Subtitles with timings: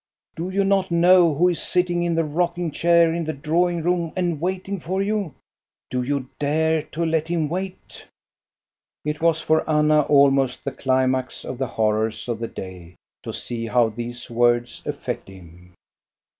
[0.35, 4.11] Do you not know who is sitting in the rocking chair in the drawing room
[4.17, 5.31] and waiting for you t
[5.91, 8.07] Do you dare to let him wait
[8.41, 8.69] >"
[9.05, 13.67] It was for Anna almost the climax of the horrors of the day to see
[13.67, 15.75] how these words affect him.